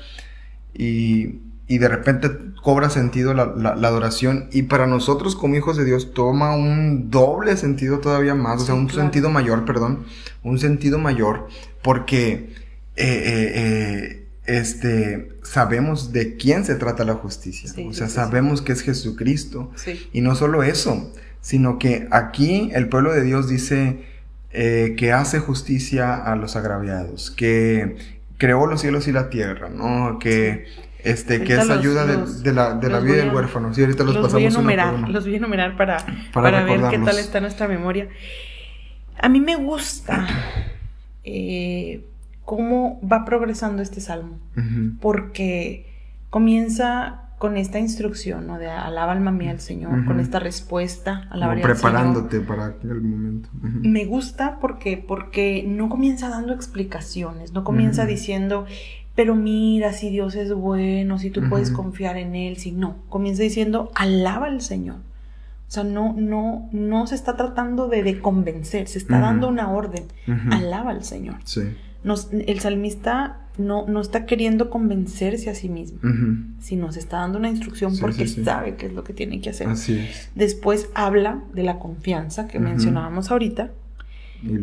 y, 0.74 1.41
y 1.67 1.77
de 1.77 1.89
repente 1.89 2.31
cobra 2.63 2.89
sentido 2.89 3.34
la, 3.34 3.48
la, 3.48 3.88
adoración 3.89 4.48
y 4.53 4.62
para 4.63 4.88
nosotros 4.88 5.36
como 5.36 5.58
hijos 5.58 5.75
de 5.75 5.84
Dios 5.84 6.13
toma 6.13 6.55
un 6.55 7.12
doble 7.12 7.58
sentido 7.58 8.00
todavía 8.00 8.34
más, 8.34 8.62
o 8.62 8.65
sea, 8.65 8.75
un 8.75 8.89
sentido 8.89 9.29
mayor, 9.29 9.65
perdón, 9.65 10.05
un 10.41 10.58
sentido 10.58 11.00
mayor 11.00 11.50
porque 11.84 12.71
eh, 13.01 13.24
eh, 13.25 13.51
eh, 13.55 14.27
este, 14.46 15.29
sabemos 15.43 16.12
de 16.12 16.36
quién 16.36 16.65
se 16.65 16.75
trata 16.75 17.03
la 17.03 17.15
justicia. 17.15 17.72
o 17.88 17.93
sea, 17.93 18.10
sabemos 18.10 18.62
que 18.62 18.74
es 18.74 18.81
Jesucristo. 18.81 19.72
Y 20.13 20.22
no 20.22 20.36
solo 20.36 20.63
eso, 20.63 21.12
sino 21.41 21.79
que 21.79 22.08
aquí 22.12 22.70
el 22.74 22.89
pueblo 22.89 23.13
de 23.13 23.24
Dios 23.24 23.50
dice 23.50 24.05
que 24.51 25.13
hace 25.13 25.39
justicia 25.39 26.15
a 26.15 26.36
los 26.36 26.55
agraviados, 26.55 27.31
que 27.31 27.96
creó 28.38 28.67
los 28.67 28.81
cielos 28.81 29.08
y 29.08 29.12
la 29.12 29.29
tierra, 29.29 29.70
¿no? 29.70 30.20
Que, 30.20 30.65
este, 31.03 31.43
que 31.43 31.53
es 31.53 31.70
ayuda 31.70 32.05
de, 32.05 32.53
la, 32.53 32.74
de 32.75 32.89
la 32.89 33.00
vida 33.00 33.17
del 33.17 33.34
huérfano. 33.34 33.74
Sí, 33.74 33.81
ahorita 33.81 34.03
los, 34.03 34.15
pasamos 34.15 34.34
voy 34.34 34.46
a 34.46 34.48
enumerar, 34.50 35.10
Los 35.10 35.24
voy 35.25 35.36
a 35.36 35.38
enumerar 35.38 35.77
para, 35.77 36.05
para, 36.34 36.63
ver 36.63 36.81
qué 36.89 37.00
tal 37.00 37.17
está 37.17 37.39
nuestra 37.39 37.67
memoria. 37.67 38.10
A 39.17 39.29
mí 39.29 39.39
me 39.39 39.55
gusta 39.55 40.27
cómo 42.51 43.00
va 43.01 43.24
progresando 43.24 43.81
este 43.81 44.01
salmo, 44.01 44.38
porque 45.00 45.89
comienza 46.29 47.29
con 47.38 47.55
esta 47.55 47.79
instrucción, 47.79 48.46
¿no? 48.46 48.58
De 48.58 48.70
alaba 48.70 49.13
alma 49.13 49.31
mía 49.31 49.51
al 49.51 49.62
Señor, 49.62 50.03
con 50.03 50.20
esta 50.20 50.38
respuesta, 50.38 51.29
alaba 51.29 51.53
Como 51.53 51.63
preparándote 51.63 52.41
para 52.41 52.75
el 52.84 53.00
momento. 53.00 53.48
Me 53.62 54.03
gusta 54.03 54.58
porque, 54.60 54.98
porque 54.98 55.63
no 55.65 55.88
comienza 55.88 56.27
dando 56.27 56.51
explicaciones, 56.51 57.53
no 57.53 57.63
comienza 57.63 58.05
diciendo, 58.05 58.65
pero 59.15 59.34
mira, 59.34 59.93
si 59.93 60.10
Dios 60.10 60.36
es 60.36 60.53
bueno, 60.53 61.20
si 61.20 61.29
tú 61.29 61.48
puedes 61.48 61.72
confiar 61.72 62.17
en 62.17 62.36
Él, 62.36 62.58
si 62.58 62.74
no, 62.74 62.98
comienza 63.08 63.43
diciendo, 63.43 63.91
alaba 63.96 64.48
al 64.48 64.60
Señor. 64.60 64.98
O 64.98 65.74
sea, 65.74 65.86
no, 65.86 66.13
no, 66.17 66.67
no 66.74 67.08
se 67.08 67.15
está 67.15 67.38
tratando 67.38 67.88
de, 67.88 68.20
convencer, 68.20 68.89
se 68.89 68.98
está 68.98 69.22
dando 69.22 69.48
una 69.48 69.72
orden. 69.72 70.03
Alaba 70.50 70.91
al 70.91 71.05
Señor. 71.05 71.38
Sí. 71.46 71.62
Nos, 72.03 72.29
el 72.31 72.60
salmista 72.60 73.41
no, 73.58 73.86
no 73.88 74.01
está 74.01 74.25
queriendo 74.25 74.70
convencerse 74.70 75.50
a 75.50 75.55
sí 75.55 75.70
mismo, 75.70 76.00
sino 76.60 76.91
se 76.91 77.00
está 77.00 77.17
dando 77.17 77.38
una 77.38 77.50
instrucción 77.50 77.98
porque 78.00 78.27
sabe 78.27 78.75
qué 78.75 78.88
es 78.88 78.93
lo 78.93 79.03
que 79.03 79.13
tiene 79.13 79.39
que 79.41 79.51
hacer. 79.51 79.67
Así 79.67 80.00
es. 80.00 80.29
Después 80.36 80.89
habla 80.93 81.43
de 81.53 81.63
la 81.63 81.79
confianza 81.79 82.48
que 82.48 82.60
mencionábamos 82.60 83.31
ahorita 83.31 83.72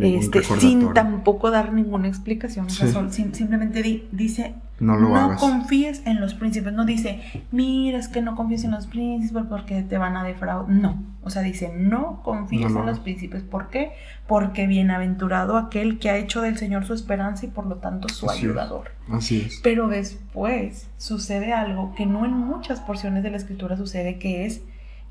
este, 0.01 0.43
sin 0.43 0.93
tampoco 0.93 1.51
dar 1.51 1.73
ninguna 1.73 2.09
explicación. 2.09 2.69
simplemente 2.71 4.03
dice, 4.11 4.55
no, 4.81 5.37
confíes 5.37 6.03
en 6.07 6.21
los 6.21 6.35
príncipes. 6.35 6.73
No 6.73 6.85
dice, 6.85 7.21
mira, 7.51 7.99
es 7.99 8.09
que 8.09 8.23
no 8.23 8.37
confíes 8.37 8.65
en 8.65 8.71
los 8.71 8.87
príncipes 8.87 9.45
porque 9.49 9.83
te 9.83 9.99
van 9.99 10.17
a 10.17 10.25
defraudar. 10.25 10.69
No, 10.69 11.03
o 11.23 11.31
sea, 11.31 11.43
dice, 11.43 11.73
no 11.77 12.23
confíes 12.23 12.75
en 12.75 12.87
los 12.87 13.01
príncipes. 13.01 13.43
¿Por 13.43 13.71
qué? 13.71 13.93
Porque 14.27 14.67
bienaventurado 14.67 15.57
aquel 15.57 15.99
que 15.99 16.11
ha 16.11 16.17
hecho 16.17 16.43
del 16.43 16.59
Señor 16.59 16.85
su 16.85 16.95
esperanza 16.95 17.47
y 17.47 17.49
por 17.49 17.67
lo 17.67 17.77
tanto 17.77 18.09
su 18.09 18.31
ayudador. 18.31 18.93
Así 19.11 19.43
es. 19.47 19.61
Pero 19.63 19.89
después 19.89 20.89
sucede 20.97 21.53
algo 21.53 21.95
que 21.95 22.07
no 22.07 22.25
en 22.25 22.33
muchas 22.33 22.81
porciones 22.81 23.23
de 23.23 23.31
la 23.31 23.37
escritura 23.37 23.77
sucede, 23.77 24.19
que 24.19 24.47
es 24.47 24.63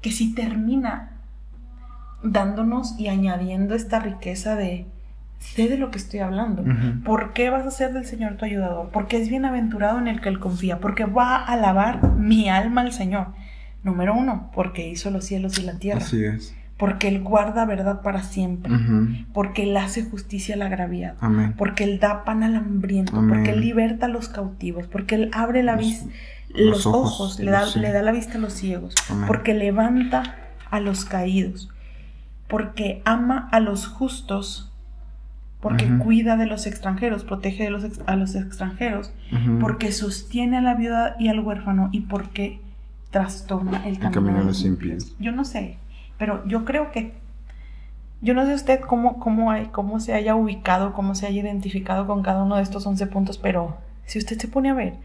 que 0.02 0.12
si 0.12 0.34
termina 0.34 1.12
dándonos 2.24 2.98
y 3.00 3.08
añadiendo 3.08 3.76
esta 3.76 4.00
riqueza 4.00 4.56
de 4.56 4.88
sé 5.40 5.68
de 5.68 5.78
lo 5.78 5.92
que 5.92 5.98
estoy 5.98 6.20
hablando. 6.20 6.64
¿Por 7.04 7.34
qué 7.34 7.50
vas 7.50 7.66
a 7.66 7.72
ser 7.72 7.94
del 7.94 8.06
Señor 8.06 8.36
tu 8.36 8.46
ayudador? 8.46 8.90
Porque 8.92 9.22
es 9.22 9.30
bienaventurado 9.30 10.00
en 10.00 10.08
el 10.08 10.22
que 10.22 10.30
Él 10.30 10.40
confía, 10.40 10.80
porque 10.80 11.06
va 11.06 11.38
a 11.38 11.54
alabar 11.54 12.14
mi 12.14 12.50
alma 12.50 12.82
al 12.82 12.92
Señor. 12.92 13.28
Número 13.84 14.16
uno, 14.16 14.52
porque 14.54 14.88
hizo 14.88 15.12
los 15.12 15.26
cielos 15.26 15.58
y 15.60 15.64
la 15.64 15.80
tierra. 15.80 16.02
Así 16.02 16.24
es. 16.26 16.56
Porque 16.78 17.08
Él 17.08 17.24
guarda 17.24 17.66
verdad 17.66 18.02
para 18.02 18.22
siempre. 18.22 18.72
Porque 19.34 19.64
Él 19.64 19.76
hace 19.78 20.04
justicia 20.04 20.56
al 20.56 20.62
agraviado. 20.62 21.18
Porque 21.58 21.84
Él 21.84 22.00
da 22.00 22.24
pan 22.24 22.44
al 22.44 22.56
hambriento. 22.56 23.14
Porque 23.14 23.52
Él 23.52 23.62
liberta 23.62 24.06
a 24.06 24.10
los 24.10 24.30
cautivos. 24.30 24.88
Porque 24.88 25.16
Él 25.16 25.32
abre 25.34 25.64
la 25.64 25.76
vista, 25.76 26.08
los, 26.50 26.86
ojos, 26.86 27.40
le, 27.40 27.50
da, 27.50 27.66
le 27.76 27.92
da 27.92 28.04
la 28.04 28.12
vista 28.12 28.38
a 28.38 28.42
los 28.42 28.54
ciegos. 28.54 28.94
Porque 29.26 29.54
levanta 29.54 30.36
a 30.70 30.80
los 30.80 31.06
caídos 31.06 31.70
porque 32.48 33.02
ama 33.06 33.50
a 33.52 33.60
los 33.60 33.88
justos, 33.88 34.67
porque 35.60 35.88
cuida 35.98 36.38
de 36.38 36.46
los 36.46 36.68
extranjeros, 36.68 37.24
protege 37.24 37.64
de 37.64 37.70
los 37.72 37.84
a 38.06 38.16
los 38.16 38.36
extranjeros, 38.36 39.12
porque 39.60 39.92
sostiene 39.92 40.58
a 40.58 40.62
la 40.62 40.76
viuda 40.76 41.16
y 41.20 41.30
al 41.30 41.40
huérfano 41.40 41.90
y 41.92 42.02
porque 42.02 42.60
trastorna 43.10 43.88
el 43.88 44.00
camino, 44.00 44.40
de 44.40 44.46
los 44.46 44.64
impíos. 44.64 45.16
Yo 45.20 45.32
no 45.32 45.46
sé, 45.46 45.78
pero 46.18 46.46
yo 46.48 46.64
creo 46.66 46.92
que 46.92 47.14
yo 48.22 48.34
no 48.34 48.46
sé 48.46 48.54
usted 48.54 48.82
cómo, 48.82 49.20
cómo, 49.20 49.52
hay, 49.52 49.68
cómo 49.68 50.00
se 50.00 50.14
haya 50.14 50.36
ubicado, 50.36 50.94
cómo 50.94 51.16
se 51.16 51.28
haya 51.28 51.42
identificado 51.42 52.08
con 52.08 52.24
cada 52.24 52.44
uno 52.44 52.58
de 52.58 52.64
estos 52.64 52.86
11 52.86 53.08
puntos, 53.08 53.38
pero 53.38 53.78
si 54.06 54.20
usted 54.20 54.40
se 54.40 54.48
pone 54.48 54.70
a 54.70 54.74
ver, 54.74 54.96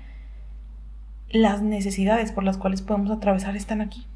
las 1.31 1.63
necesidades 1.63 2.33
por 2.33 2.45
las 2.45 2.57
cuales 2.57 2.83
podemos 2.83 3.11
atravesar 3.11 3.57
están 3.57 3.81
aquí. 3.81 4.07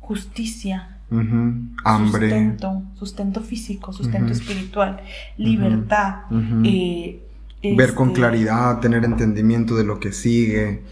Justicia, 0.00 0.98
Hambre. 1.10 2.30
Sustento, 2.30 2.82
sustento 2.94 3.40
físico, 3.40 3.92
sustento 3.92 4.32
espiritual, 4.32 5.00
libertad. 5.36 6.22
Eh, 6.64 7.20
Ver 7.62 7.94
con 7.94 8.08
este, 8.08 8.20
claridad, 8.20 8.80
tener 8.80 9.04
entendimiento 9.04 9.76
de 9.76 9.84
lo 9.84 10.00
que 10.00 10.12
sigue. 10.12 10.82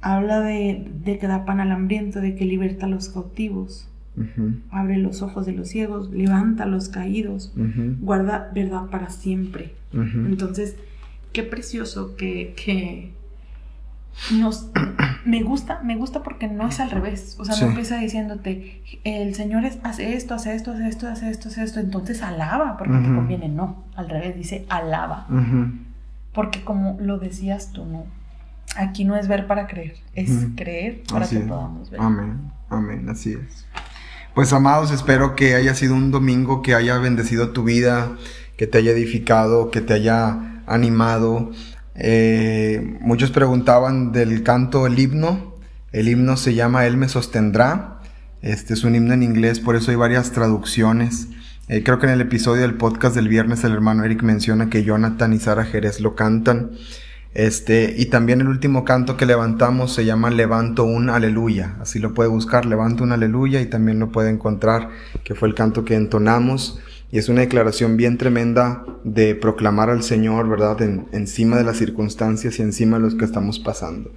Habla 0.00 0.40
de, 0.40 1.18
que 1.20 1.26
da 1.26 1.44
pan 1.44 1.60
al 1.60 1.72
hambriento, 1.72 2.20
de 2.20 2.36
que 2.36 2.44
liberta 2.44 2.86
a 2.86 2.88
los 2.88 3.08
cautivos. 3.08 3.88
Abre 4.70 4.98
los 4.98 5.22
ojos 5.22 5.46
de 5.46 5.52
los 5.52 5.68
ciegos, 5.68 6.10
levanta 6.10 6.64
a 6.64 6.66
los 6.66 6.88
caídos, 6.88 7.52
guarda 8.00 8.50
verdad 8.54 8.90
para 8.90 9.10
siempre. 9.10 9.74
Entonces, 9.92 10.76
qué 11.32 11.42
precioso 11.42 12.16
que, 12.16 12.54
que 12.54 13.12
nos 14.32 14.70
me 15.24 15.42
gusta, 15.42 15.80
me 15.82 15.96
gusta 15.96 16.22
porque 16.22 16.48
no 16.48 16.68
es 16.68 16.80
al 16.80 16.90
revés. 16.90 17.36
O 17.38 17.44
sea, 17.44 17.56
no 17.56 17.68
empieza 17.68 17.98
diciéndote, 17.98 18.82
el 19.04 19.34
Señor 19.34 19.64
hace 19.82 20.14
esto, 20.14 20.34
hace 20.34 20.54
esto, 20.54 20.72
hace 20.72 20.88
esto, 20.88 21.08
hace 21.08 21.30
esto, 21.30 21.48
hace 21.48 21.62
esto, 21.62 21.80
entonces 21.80 22.22
alaba 22.22 22.76
porque 22.76 22.98
te 22.98 23.14
conviene. 23.14 23.48
No, 23.48 23.84
al 23.96 24.08
revés, 24.08 24.36
dice 24.36 24.66
alaba. 24.68 25.26
Porque 26.32 26.62
como 26.62 26.96
lo 27.00 27.18
decías 27.18 27.72
tú, 27.72 27.84
no. 27.84 28.04
Aquí 28.76 29.04
no 29.04 29.16
es 29.16 29.26
ver 29.26 29.48
para 29.48 29.66
creer, 29.66 29.96
es 30.14 30.46
creer 30.54 31.02
para 31.10 31.28
que 31.28 31.40
podamos 31.40 31.90
ver. 31.90 32.00
Amén, 32.00 32.52
amén, 32.68 33.08
así 33.08 33.32
es. 33.32 33.66
Pues 34.34 34.52
amados, 34.52 34.92
espero 34.92 35.34
que 35.34 35.56
haya 35.56 35.74
sido 35.74 35.96
un 35.96 36.12
domingo 36.12 36.62
que 36.62 36.76
haya 36.76 36.98
bendecido 36.98 37.50
tu 37.50 37.64
vida, 37.64 38.12
que 38.56 38.68
te 38.68 38.78
haya 38.78 38.92
edificado, 38.92 39.72
que 39.72 39.80
te 39.80 39.94
haya 39.94 40.62
animado 40.66 41.50
eh, 42.02 42.98
muchos 43.00 43.30
preguntaban 43.30 44.12
del 44.12 44.42
canto, 44.42 44.86
el 44.86 44.98
himno. 44.98 45.54
El 45.92 46.08
himno 46.08 46.36
se 46.36 46.54
llama 46.54 46.86
Él 46.86 46.96
me 46.96 47.08
sostendrá. 47.08 48.00
Este 48.42 48.74
es 48.74 48.84
un 48.84 48.94
himno 48.94 49.12
en 49.12 49.22
inglés, 49.22 49.60
por 49.60 49.76
eso 49.76 49.90
hay 49.90 49.96
varias 49.96 50.32
traducciones. 50.32 51.28
Eh, 51.68 51.82
creo 51.84 51.98
que 51.98 52.06
en 52.06 52.12
el 52.12 52.20
episodio 52.20 52.62
del 52.62 52.74
podcast 52.74 53.14
del 53.14 53.28
viernes 53.28 53.62
el 53.64 53.72
hermano 53.72 54.04
Eric 54.04 54.22
menciona 54.22 54.70
que 54.70 54.82
Jonathan 54.82 55.32
y 55.32 55.38
Sara 55.38 55.64
Jerez 55.64 56.00
lo 56.00 56.16
cantan. 56.16 56.72
Este, 57.34 57.94
y 57.96 58.06
también 58.06 58.40
el 58.40 58.48
último 58.48 58.84
canto 58.84 59.16
que 59.16 59.24
levantamos 59.24 59.94
se 59.94 60.04
llama 60.04 60.30
Levanto 60.30 60.84
un 60.84 61.10
aleluya. 61.10 61.76
Así 61.80 61.98
lo 61.98 62.14
puede 62.14 62.28
buscar, 62.28 62.66
Levanto 62.66 63.04
un 63.04 63.12
aleluya 63.12 63.60
y 63.60 63.66
también 63.66 64.00
lo 64.00 64.10
puede 64.10 64.30
encontrar, 64.30 64.88
que 65.22 65.34
fue 65.34 65.48
el 65.48 65.54
canto 65.54 65.84
que 65.84 65.94
entonamos. 65.94 66.80
Y 67.12 67.18
es 67.18 67.28
una 67.28 67.40
declaración 67.40 67.96
bien 67.96 68.18
tremenda 68.18 68.84
de 69.04 69.34
proclamar 69.34 69.90
al 69.90 70.02
Señor, 70.02 70.48
¿verdad? 70.48 70.80
En, 70.82 71.08
encima 71.12 71.56
de 71.56 71.64
las 71.64 71.76
circunstancias 71.76 72.58
y 72.58 72.62
encima 72.62 72.98
de 72.98 73.02
los 73.02 73.14
que 73.14 73.24
estamos 73.24 73.58
pasando. 73.58 74.12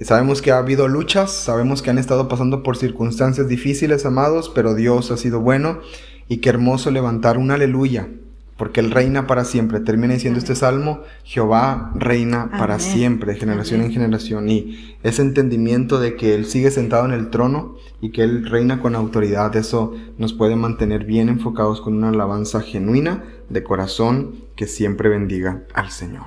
Sabemos 0.00 0.42
que 0.42 0.50
ha 0.50 0.58
habido 0.58 0.88
luchas, 0.88 1.30
sabemos 1.30 1.82
que 1.82 1.90
han 1.90 1.98
estado 1.98 2.26
pasando 2.26 2.62
por 2.62 2.76
circunstancias 2.76 3.46
difíciles, 3.46 4.04
amados, 4.06 4.50
pero 4.54 4.74
Dios 4.74 5.10
ha 5.10 5.16
sido 5.16 5.40
bueno 5.40 5.80
y 6.28 6.38
qué 6.38 6.48
hermoso 6.48 6.90
levantar 6.90 7.38
un 7.38 7.50
aleluya 7.50 8.08
porque 8.56 8.80
Él 8.80 8.90
reina 8.90 9.26
para 9.26 9.44
siempre. 9.44 9.80
Termina 9.80 10.14
diciendo 10.14 10.38
este 10.38 10.54
salmo, 10.54 11.02
Jehová 11.24 11.92
reina 11.94 12.50
para 12.58 12.78
siempre, 12.78 13.32
de 13.32 13.38
generación 13.38 13.82
en 13.82 13.92
generación. 13.92 14.48
Y 14.48 14.96
ese 15.02 15.22
entendimiento 15.22 16.00
de 16.00 16.16
que 16.16 16.34
Él 16.34 16.46
sigue 16.46 16.70
sentado 16.70 17.04
en 17.04 17.12
el 17.12 17.30
trono 17.30 17.76
y 18.00 18.10
que 18.10 18.22
Él 18.22 18.46
reina 18.48 18.80
con 18.80 18.94
autoridad, 18.94 19.54
eso 19.56 19.94
nos 20.18 20.32
puede 20.32 20.56
mantener 20.56 21.04
bien 21.04 21.28
enfocados 21.28 21.80
con 21.80 21.94
una 21.94 22.10
alabanza 22.10 22.60
genuina 22.60 23.24
de 23.48 23.62
corazón 23.62 24.36
que 24.56 24.66
siempre 24.66 25.08
bendiga 25.08 25.64
al 25.74 25.90
Señor. 25.90 26.26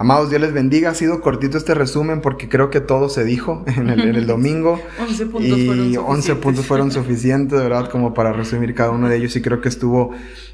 Amados, 0.00 0.30
Dios 0.30 0.40
les 0.40 0.54
bendiga. 0.54 0.88
Ha 0.88 0.94
sido 0.94 1.20
cortito 1.20 1.58
este 1.58 1.74
resumen 1.74 2.22
porque 2.22 2.48
creo 2.48 2.70
que 2.70 2.80
todo 2.80 3.10
se 3.10 3.22
dijo 3.22 3.64
en 3.66 3.90
el, 3.90 4.26
domingo. 4.26 4.80
11 4.98 5.26
puntos 5.26 5.58
y 5.58 5.66
fueron 5.66 5.96
11 5.98 6.34
puntos 6.36 6.66
fueron 6.66 6.90
suficientes, 6.90 7.58
de 7.58 7.64
verdad, 7.64 7.90
como 7.90 8.14
para 8.14 8.32
resumir 8.32 8.74
cada 8.74 8.92
uno 8.92 9.10
de 9.10 9.18
ellos. 9.18 9.36
Y 9.36 9.42
creo 9.42 9.60
que 9.60 9.68
estuvo, 9.68 10.12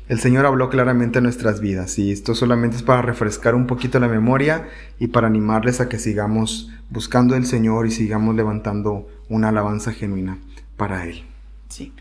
el 0.08 0.18
Señor 0.18 0.46
habló 0.46 0.68
claramente 0.68 1.18
en 1.18 1.22
nuestras 1.22 1.60
vidas. 1.60 1.96
Y 2.00 2.10
esto 2.10 2.34
solamente 2.34 2.76
es 2.76 2.82
para 2.82 3.02
refrescar 3.02 3.54
un 3.54 3.68
poquito 3.68 4.00
la 4.00 4.08
memoria 4.08 4.66
y 4.98 5.06
para 5.06 5.28
animarles 5.28 5.80
a 5.80 5.88
que 5.88 6.00
sigamos 6.00 6.72
buscando 6.90 7.36
al 7.36 7.46
Señor 7.46 7.86
y 7.86 7.92
sigamos 7.92 8.34
levantando 8.34 9.06
una 9.28 9.50
alabanza 9.50 9.92
genuina 9.92 10.38
para 10.76 11.04
Él. 11.04 11.22
Sí. 11.68 11.92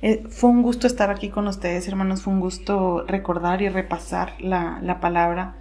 Eh, 0.00 0.24
fue 0.30 0.48
un 0.48 0.62
gusto 0.62 0.86
estar 0.86 1.10
aquí 1.10 1.28
con 1.28 1.48
ustedes, 1.48 1.86
hermanos. 1.86 2.22
Fue 2.22 2.32
un 2.32 2.40
gusto 2.40 3.04
recordar 3.06 3.60
y 3.60 3.68
repasar 3.68 4.36
la, 4.40 4.80
la 4.82 5.00
palabra 5.00 5.56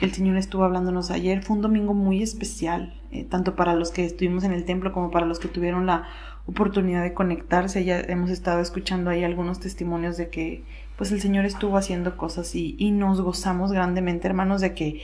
el 0.00 0.12
Señor 0.12 0.36
estuvo 0.36 0.64
hablándonos 0.64 1.10
ayer. 1.10 1.42
Fue 1.42 1.56
un 1.56 1.62
domingo 1.62 1.94
muy 1.94 2.22
especial, 2.22 3.00
eh, 3.10 3.24
tanto 3.24 3.56
para 3.56 3.74
los 3.74 3.90
que 3.90 4.04
estuvimos 4.04 4.44
en 4.44 4.52
el 4.52 4.64
templo 4.64 4.92
como 4.92 5.10
para 5.10 5.26
los 5.26 5.38
que 5.38 5.48
tuvieron 5.48 5.86
la 5.86 6.08
oportunidad 6.46 7.02
de 7.02 7.14
conectarse. 7.14 7.84
Ya 7.84 8.00
hemos 8.00 8.30
estado 8.30 8.60
escuchando 8.60 9.10
ahí 9.10 9.24
algunos 9.24 9.60
testimonios 9.60 10.16
de 10.16 10.30
que 10.30 10.64
pues 10.96 11.12
el 11.12 11.20
Señor 11.20 11.44
estuvo 11.44 11.76
haciendo 11.76 12.16
cosas 12.16 12.54
y, 12.54 12.74
y 12.78 12.90
nos 12.90 13.20
gozamos 13.20 13.72
grandemente, 13.72 14.26
hermanos, 14.26 14.60
de 14.60 14.74
que 14.74 15.00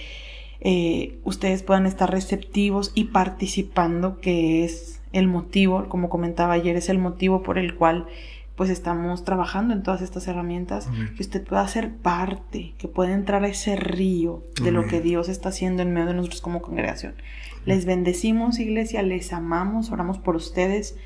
eh, 0.61 1.19
ustedes 1.25 1.63
puedan 1.63 1.87
estar 1.87 2.11
receptivos 2.11 2.91
y 2.95 3.05
participando, 3.05 4.21
que 4.21 4.65
es 4.65 5.03
el 5.13 5.29
motivo, 5.29 5.89
como 5.89 6.09
comentaba 6.09 6.55
ayer, 6.55 6.77
es 6.77 6.89
el 6.89 6.99
motivo 6.99 7.43
por 7.43 7.59
el 7.59 7.77
cual 7.77 8.07
pues 8.57 8.71
estamos 8.71 9.25
trabajando 9.25 9.75
en 9.75 9.83
todas 9.83 10.01
estas 10.01 10.29
herramientas, 10.29 10.89
que 11.17 11.23
usted 11.23 11.45
pueda 11.45 11.67
ser 11.67 11.93
parte, 11.93 12.75
que 12.79 12.87
pueda 12.87 13.13
entrar 13.13 13.43
a 13.45 13.49
ese 13.49 13.75
río 13.75 14.43
de 14.63 14.71
lo 14.71 14.87
que 14.87 15.01
Dios 15.01 15.29
está 15.29 15.49
haciendo 15.49 15.83
en 15.83 15.93
medio 15.93 16.09
de 16.09 16.15
nosotros 16.15 16.41
como 16.41 16.63
congregación. 16.63 17.15
Les 17.67 17.85
bendecimos, 17.85 18.59
iglesia, 18.59 19.03
les 19.03 19.33
amamos, 19.33 19.91
oramos 19.91 20.19
por 20.19 20.37
ustedes, 20.37 20.97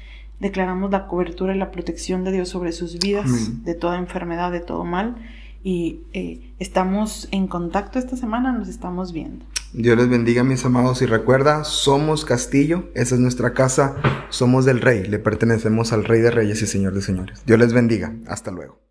declaramos 0.40 0.90
la 0.90 1.06
cobertura 1.06 1.54
y 1.54 1.58
la 1.58 1.70
protección 1.70 2.22
de 2.24 2.32
Dios 2.32 2.50
sobre 2.50 2.72
sus 2.72 2.98
vidas, 2.98 3.64
de 3.64 3.74
toda 3.74 3.96
enfermedad, 3.98 4.52
de 4.52 4.60
todo 4.60 4.84
mal, 4.84 5.16
y 5.64 6.00
eh, 6.12 6.52
estamos 6.58 7.28
en 7.30 7.46
contacto 7.46 7.98
esta 7.98 8.16
semana, 8.16 8.52
nos 8.52 8.68
estamos 8.68 9.12
viendo. 9.12 9.44
Dios 9.74 9.98
les 9.98 10.08
bendiga, 10.08 10.44
mis 10.44 10.64
amados, 10.64 11.02
y 11.02 11.06
recuerda, 11.06 11.62
somos 11.62 12.24
Castillo, 12.24 12.88
esa 12.94 13.16
es 13.16 13.20
nuestra 13.20 13.52
casa, 13.52 13.96
somos 14.30 14.64
del 14.64 14.80
Rey, 14.80 15.04
le 15.04 15.18
pertenecemos 15.18 15.92
al 15.92 16.04
Rey 16.04 16.22
de 16.22 16.30
Reyes 16.30 16.62
y 16.62 16.66
Señor 16.66 16.94
de 16.94 17.02
Señores. 17.02 17.42
Dios 17.44 17.58
les 17.58 17.74
bendiga, 17.74 18.14
hasta 18.26 18.50
luego. 18.50 18.87